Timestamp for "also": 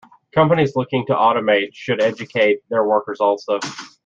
3.19-3.59